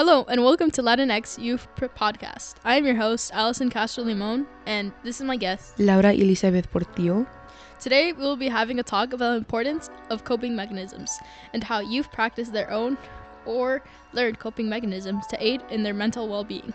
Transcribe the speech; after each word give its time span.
Hello 0.00 0.24
and 0.30 0.42
welcome 0.42 0.70
to 0.70 0.82
Latinx 0.82 1.38
Youth 1.38 1.68
Podcast. 1.76 2.54
I 2.64 2.76
am 2.76 2.86
your 2.86 2.94
host, 2.94 3.32
Allison 3.34 3.68
Castro 3.68 4.02
Limon, 4.02 4.46
and 4.64 4.92
this 5.04 5.20
is 5.20 5.26
my 5.26 5.36
guest. 5.36 5.78
Laura 5.78 6.14
Elizabeth 6.14 6.72
Portillo. 6.72 7.26
Today 7.78 8.14
we 8.14 8.22
will 8.22 8.38
be 8.38 8.48
having 8.48 8.78
a 8.78 8.82
talk 8.82 9.12
about 9.12 9.32
the 9.32 9.36
importance 9.36 9.90
of 10.08 10.24
coping 10.24 10.56
mechanisms 10.56 11.18
and 11.52 11.62
how 11.62 11.80
youth 11.80 12.10
practice 12.12 12.48
their 12.48 12.70
own 12.70 12.96
or 13.44 13.82
learn 14.14 14.36
coping 14.36 14.70
mechanisms 14.70 15.26
to 15.26 15.36
aid 15.38 15.60
in 15.68 15.82
their 15.82 15.92
mental 15.92 16.26
well-being. 16.30 16.72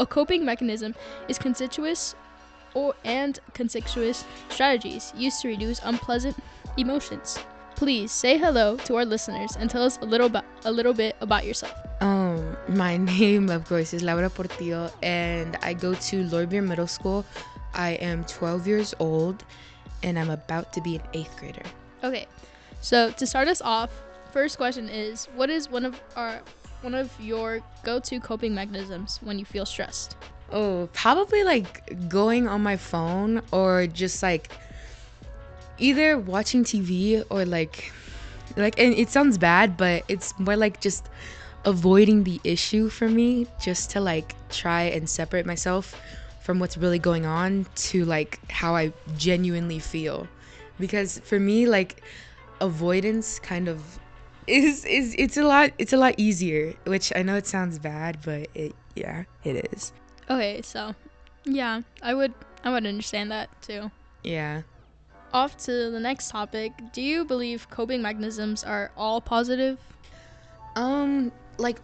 A 0.00 0.04
coping 0.04 0.44
mechanism 0.44 0.96
is 1.28 1.38
conspicuous 1.38 2.16
or 2.74 2.92
and 3.04 3.38
conspicuous 3.52 4.24
strategies 4.48 5.12
used 5.16 5.40
to 5.42 5.46
reduce 5.46 5.78
unpleasant 5.84 6.36
emotions. 6.76 7.38
Please 7.76 8.12
say 8.12 8.38
hello 8.38 8.76
to 8.78 8.96
our 8.96 9.04
listeners 9.04 9.56
and 9.58 9.70
tell 9.70 9.82
us 9.82 9.98
a 10.00 10.04
little 10.04 10.28
ba- 10.28 10.44
a 10.64 10.72
little 10.72 10.94
bit 10.94 11.16
about 11.20 11.44
yourself. 11.44 11.74
Um, 12.00 12.53
my 12.68 12.96
name, 13.18 13.50
of 13.50 13.66
course, 13.66 13.92
is 13.92 14.02
Laura 14.02 14.30
Portillo, 14.30 14.90
and 15.02 15.56
I 15.62 15.74
go 15.74 15.94
to 15.94 16.24
Lorbeer 16.24 16.64
Middle 16.66 16.86
School. 16.86 17.24
I 17.74 17.92
am 17.92 18.24
12 18.24 18.66
years 18.66 18.94
old, 18.98 19.44
and 20.02 20.18
I'm 20.18 20.30
about 20.30 20.72
to 20.74 20.80
be 20.80 20.96
an 20.96 21.02
eighth 21.12 21.36
grader. 21.36 21.62
Okay, 22.02 22.26
so 22.80 23.10
to 23.12 23.26
start 23.26 23.48
us 23.48 23.60
off, 23.62 23.90
first 24.30 24.56
question 24.56 24.88
is: 24.88 25.26
What 25.34 25.50
is 25.50 25.68
one 25.68 25.84
of 25.84 26.00
our 26.16 26.40
one 26.82 26.94
of 26.94 27.10
your 27.18 27.60
go-to 27.82 28.20
coping 28.20 28.54
mechanisms 28.54 29.18
when 29.22 29.38
you 29.38 29.44
feel 29.44 29.64
stressed? 29.64 30.16
Oh, 30.52 30.88
probably 30.92 31.42
like 31.42 32.08
going 32.08 32.46
on 32.46 32.62
my 32.62 32.76
phone 32.76 33.40
or 33.50 33.86
just 33.86 34.22
like 34.22 34.52
either 35.78 36.18
watching 36.18 36.62
TV 36.62 37.24
or 37.30 37.44
like 37.44 37.92
like 38.56 38.78
and 38.78 38.94
it 38.94 39.08
sounds 39.08 39.38
bad, 39.38 39.76
but 39.76 40.04
it's 40.08 40.38
more 40.38 40.56
like 40.56 40.80
just 40.80 41.08
avoiding 41.64 42.24
the 42.24 42.40
issue 42.44 42.88
for 42.88 43.08
me 43.08 43.46
just 43.60 43.90
to 43.90 44.00
like 44.00 44.34
try 44.50 44.82
and 44.82 45.08
separate 45.08 45.46
myself 45.46 46.00
from 46.40 46.58
what's 46.58 46.76
really 46.76 46.98
going 46.98 47.24
on 47.24 47.66
to 47.74 48.04
like 48.04 48.38
how 48.50 48.76
I 48.76 48.92
genuinely 49.16 49.78
feel. 49.78 50.28
Because 50.78 51.18
for 51.20 51.40
me 51.40 51.66
like 51.66 52.02
avoidance 52.60 53.38
kind 53.38 53.68
of 53.68 53.98
is 54.46 54.84
is 54.84 55.14
it's 55.18 55.36
a 55.36 55.42
lot 55.42 55.70
it's 55.78 55.92
a 55.92 55.96
lot 55.96 56.14
easier, 56.18 56.74
which 56.84 57.12
I 57.16 57.22
know 57.22 57.36
it 57.36 57.46
sounds 57.46 57.78
bad, 57.78 58.18
but 58.22 58.48
it 58.54 58.74
yeah, 58.94 59.24
it 59.44 59.68
is. 59.72 59.92
Okay, 60.28 60.60
so 60.62 60.94
yeah, 61.44 61.80
I 62.02 62.14
would 62.14 62.34
I 62.62 62.70
would 62.70 62.86
understand 62.86 63.30
that 63.30 63.48
too. 63.62 63.90
Yeah. 64.22 64.62
Off 65.32 65.56
to 65.64 65.90
the 65.90 65.98
next 65.98 66.30
topic. 66.30 66.72
Do 66.92 67.02
you 67.02 67.24
believe 67.24 67.68
coping 67.70 68.02
mechanisms 68.02 68.62
are 68.62 68.92
all 68.96 69.20
positive? 69.20 69.78
Um, 70.76 71.32
like 71.58 71.78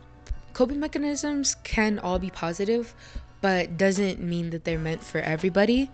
coping 0.53 0.81
mechanisms 0.81 1.57
can 1.65 1.99
all 1.99 2.19
be 2.19 2.31
positive, 2.31 2.95
but 3.41 3.77
doesn't 3.77 4.21
mean 4.21 4.51
that 4.51 4.65
they're 4.65 4.79
meant 4.79 5.03
for 5.03 5.19
everybody 5.19 5.91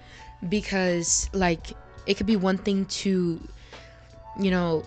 because 0.49 1.31
like 1.33 1.69
it 2.07 2.17
could 2.17 2.27
be 2.27 2.37
one 2.37 2.59
thing 2.59 2.85
to 2.87 3.41
you 4.39 4.51
know 4.51 4.85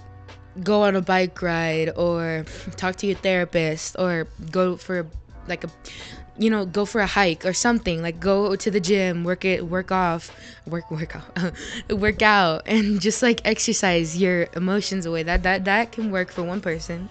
go 0.63 0.83
on 0.83 0.95
a 0.95 1.01
bike 1.01 1.41
ride 1.41 1.91
or 1.95 2.45
talk 2.75 2.95
to 2.97 3.07
your 3.07 3.15
therapist 3.15 3.95
or 3.97 4.27
go 4.51 4.75
for 4.75 5.07
like 5.47 5.63
a 5.63 5.69
you 6.37 6.49
know 6.49 6.65
go 6.65 6.85
for 6.85 7.01
a 7.01 7.07
hike 7.07 7.45
or 7.45 7.53
something 7.53 8.01
like 8.01 8.19
go 8.19 8.55
to 8.55 8.71
the 8.71 8.79
gym 8.79 9.23
work 9.23 9.43
it 9.43 9.65
work 9.67 9.91
off 9.91 10.31
work 10.65 10.89
work 10.89 11.15
out 11.15 11.53
work 11.91 12.21
out 12.21 12.61
and 12.65 13.01
just 13.01 13.21
like 13.21 13.41
exercise 13.45 14.17
your 14.17 14.47
emotions 14.53 15.05
away. 15.05 15.23
That 15.23 15.43
that 15.43 15.65
that 15.65 15.91
can 15.91 16.11
work 16.11 16.31
for 16.31 16.43
one 16.43 16.61
person 16.61 17.09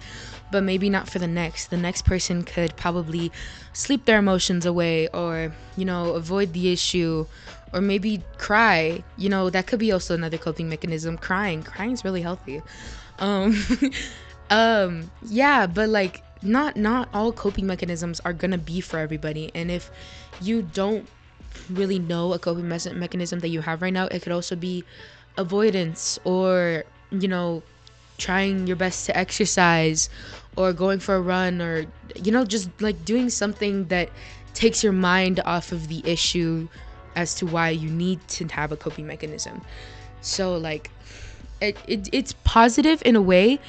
but 0.51 0.63
maybe 0.63 0.89
not 0.89 1.07
for 1.07 1.19
the 1.19 1.27
next. 1.27 1.67
The 1.67 1.77
next 1.77 2.03
person 2.03 2.43
could 2.43 2.75
probably 2.75 3.31
sleep 3.73 4.05
their 4.05 4.19
emotions 4.19 4.65
away 4.65 5.07
or 5.09 5.53
you 5.75 5.85
know 5.85 6.13
avoid 6.13 6.53
the 6.53 6.71
issue 6.71 7.25
or 7.73 7.81
maybe 7.81 8.23
cry. 8.37 9.03
You 9.17 9.29
know 9.29 9.49
that 9.49 9.67
could 9.67 9.79
be 9.79 9.91
also 9.91 10.13
another 10.15 10.37
coping 10.37 10.69
mechanism. 10.69 11.17
Crying. 11.17 11.63
Crying 11.63 11.91
is 11.91 12.03
really 12.03 12.21
healthy. 12.21 12.61
Um 13.19 13.55
um 14.49 15.11
yeah 15.21 15.67
but 15.67 15.89
like 15.89 16.23
not 16.41 16.75
not 16.75 17.09
all 17.13 17.31
coping 17.31 17.67
mechanisms 17.67 18.19
are 18.21 18.33
gonna 18.33 18.57
be 18.57 18.81
for 18.81 18.97
everybody. 18.99 19.51
And 19.53 19.69
if 19.69 19.91
you 20.41 20.61
don't 20.61 21.07
really 21.69 21.99
know 21.99 22.33
a 22.33 22.39
coping 22.39 22.67
mechanism 22.67 23.39
that 23.39 23.49
you 23.49 23.61
have 23.61 23.81
right 23.81 23.93
now 23.93 24.05
it 24.07 24.21
could 24.21 24.31
also 24.31 24.55
be 24.55 24.83
avoidance 25.37 26.19
or 26.23 26.83
you 27.11 27.27
know 27.27 27.63
trying 28.19 28.67
your 28.67 28.75
best 28.75 29.05
to 29.07 29.17
exercise 29.17 30.09
or 30.55 30.73
going 30.73 30.99
for 30.99 31.15
a 31.15 31.21
run 31.21 31.61
or 31.61 31.85
you 32.15 32.31
know 32.31 32.45
just 32.45 32.69
like 32.81 33.03
doing 33.05 33.29
something 33.29 33.85
that 33.85 34.09
takes 34.53 34.83
your 34.83 34.93
mind 34.93 35.39
off 35.45 35.71
of 35.71 35.87
the 35.87 36.05
issue 36.05 36.67
as 37.15 37.33
to 37.35 37.45
why 37.45 37.69
you 37.69 37.89
need 37.89 38.19
to 38.27 38.45
have 38.47 38.71
a 38.71 38.77
coping 38.77 39.07
mechanism. 39.07 39.61
So 40.21 40.57
like 40.57 40.91
it, 41.61 41.77
it 41.87 42.09
it's 42.11 42.33
positive 42.43 43.01
in 43.05 43.15
a 43.15 43.21
way 43.21 43.59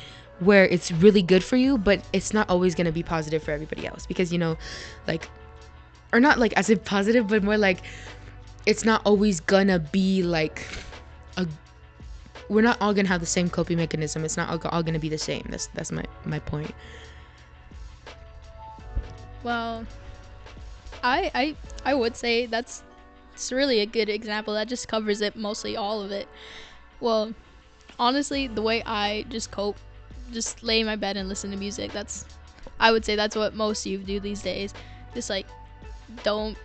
where 0.41 0.67
it's 0.67 0.91
really 0.91 1.23
good 1.23 1.45
for 1.45 1.57
you 1.57 1.77
but 1.77 2.03
it's 2.13 2.33
not 2.33 2.49
always 2.49 2.75
going 2.75 2.87
to 2.87 2.93
be 2.93 3.03
positive 3.03 3.43
for 3.43 3.51
everybody 3.51 3.87
else 3.87 4.07
because 4.07 4.33
you 4.33 4.39
know 4.39 4.57
like 5.07 5.29
or 6.13 6.21
not 6.21 6.39
like 6.39 6.53
as 6.55 6.71
if 6.71 6.83
positive 6.85 7.29
but 7.29 7.43
more 7.43 7.59
like 7.59 7.83
it's 8.67 8.85
not 8.85 9.03
always 9.05 9.41
gonna 9.41 9.79
be 9.79 10.23
like 10.23 10.67
a 11.37 11.47
we're 12.51 12.61
not 12.61 12.77
all 12.83 12.93
gonna 12.93 13.09
have 13.09 13.21
the 13.21 13.27
same 13.27 13.49
coping 13.49 13.79
mechanism 13.79 14.25
it's 14.25 14.37
not 14.37 14.51
all, 14.67 14.83
gonna 14.83 14.99
be 14.99 15.09
the 15.09 15.19
same 15.19 15.47
that's 15.49 15.69
that's 15.69 15.93
my 15.93 16.05
my 16.27 16.39
point 16.39 16.75
Well, 19.43 19.87
I 21.03 21.31
I 21.35 21.57
I 21.85 21.95
would 21.95 22.17
say 22.17 22.47
that's 22.47 22.83
it's 23.33 23.53
really 23.53 23.81
a 23.81 23.87
good 23.87 24.09
example 24.09 24.55
that 24.55 24.69
just 24.69 24.89
covers 24.89 25.21
it 25.21 25.37
mostly 25.37 25.77
all 25.77 26.03
of 26.03 26.11
it. 26.11 26.29
Well, 27.01 27.33
honestly, 27.99 28.47
the 28.49 28.61
way 28.63 28.83
I 28.85 29.25
just 29.31 29.51
cope, 29.51 29.77
just 30.33 30.63
lay 30.63 30.81
in 30.81 30.87
my 30.87 30.97
bed 30.97 31.17
and 31.17 31.29
listen 31.29 31.51
to 31.53 31.57
music. 31.57 31.93
That's 31.93 32.27
I 32.79 32.93
would 32.93 33.05
say 33.05 33.17
that's 33.17 33.37
what 33.37 33.55
most 33.55 33.87
youth 33.87 34.05
do 34.07 34.21
these 34.21 34.43
days. 34.43 34.75
Just 35.15 35.31
like 35.31 35.47
don't 36.23 36.57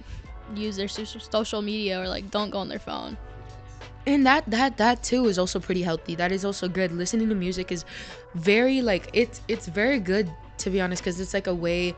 use 0.53 0.75
their 0.75 0.87
social 0.87 1.61
media 1.61 2.01
or 2.01 2.07
like 2.07 2.29
don't 2.29 2.49
go 2.49 2.59
on 2.59 2.67
their 2.67 2.79
phone. 2.79 3.17
And 4.05 4.25
that 4.25 4.43
that 4.47 4.77
that 4.77 5.03
too 5.03 5.27
is 5.27 5.39
also 5.39 5.59
pretty 5.59 5.81
healthy. 5.81 6.15
That 6.15 6.31
is 6.31 6.45
also 6.45 6.67
good. 6.67 6.91
Listening 6.91 7.29
to 7.29 7.35
music 7.35 7.71
is 7.71 7.85
very 8.35 8.81
like 8.81 9.09
it's 9.13 9.41
it's 9.47 9.67
very 9.67 9.99
good 9.99 10.29
to 10.59 10.69
be 10.69 10.79
honest 10.79 11.03
because 11.03 11.19
it's 11.19 11.33
like 11.33 11.47
a 11.47 11.55
way 11.55 11.95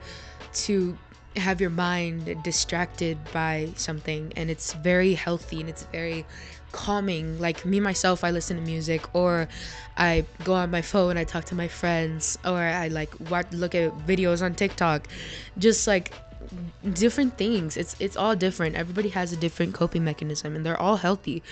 to 0.53 0.97
have 1.35 1.61
your 1.61 1.69
mind 1.69 2.35
distracted 2.43 3.17
by 3.31 3.69
something 3.75 4.33
and 4.35 4.49
it's 4.49 4.73
very 4.73 5.13
healthy 5.13 5.59
and 5.59 5.69
it's 5.69 5.83
very 5.91 6.25
calming. 6.71 7.39
Like 7.39 7.65
me 7.65 7.79
myself 7.79 8.23
i 8.23 8.31
listen 8.31 8.57
to 8.57 8.63
music 8.63 9.03
or 9.13 9.47
i 9.97 10.25
go 10.43 10.53
on 10.53 10.71
my 10.71 10.81
phone 10.81 11.17
i 11.17 11.23
talk 11.23 11.45
to 11.45 11.55
my 11.55 11.67
friends 11.67 12.37
or 12.45 12.57
i 12.57 12.87
like 12.87 13.13
watch 13.29 13.47
look 13.51 13.75
at 13.75 13.91
videos 14.07 14.41
on 14.41 14.55
tiktok. 14.55 15.07
Just 15.57 15.87
like 15.87 16.13
different 16.93 17.37
things. 17.37 17.75
It's 17.77 17.95
it's 17.99 18.15
all 18.15 18.35
different. 18.35 18.75
Everybody 18.75 19.09
has 19.09 19.33
a 19.33 19.37
different 19.37 19.73
coping 19.73 20.03
mechanism 20.03 20.55
and 20.55 20.65
they're 20.65 20.79
all 20.79 20.97
healthy 20.97 21.43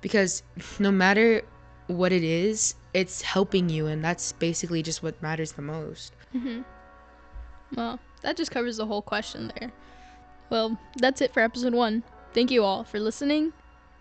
because 0.00 0.42
no 0.78 0.90
matter 0.90 1.42
what 1.86 2.12
it 2.12 2.22
is 2.22 2.74
it's 2.94 3.22
helping 3.22 3.68
you 3.68 3.86
and 3.86 4.04
that's 4.04 4.32
basically 4.32 4.82
just 4.82 5.02
what 5.02 5.20
matters 5.22 5.52
the 5.52 5.62
most 5.62 6.12
Mm-hmm. 6.34 6.62
Well, 7.74 7.98
that 8.22 8.36
just 8.36 8.50
covers 8.50 8.76
the 8.76 8.86
whole 8.86 9.02
question 9.02 9.52
there. 9.58 9.72
Well, 10.50 10.78
that's 10.96 11.20
it 11.20 11.32
for 11.32 11.40
episode 11.40 11.74
one. 11.74 12.02
Thank 12.32 12.50
you 12.50 12.64
all 12.64 12.84
for 12.84 13.00
listening, 13.00 13.52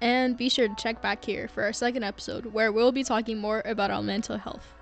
and 0.01 0.37
be 0.37 0.49
sure 0.49 0.67
to 0.67 0.75
check 0.75 1.01
back 1.01 1.23
here 1.23 1.47
for 1.47 1.63
our 1.63 1.73
second 1.73 2.03
episode 2.03 2.47
where 2.47 2.71
we'll 2.71 2.91
be 2.91 3.03
talking 3.03 3.39
more 3.39 3.61
about 3.65 3.91
our 3.91 4.01
mental 4.01 4.37
health. 4.37 4.73